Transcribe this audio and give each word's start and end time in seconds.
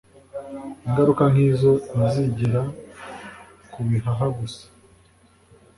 Ingaruka 0.87 1.23
nkizo 1.31 1.71
ntizigera 1.95 2.61
ku 3.71 3.79
bihaha 3.89 4.25
gusa 4.37 4.65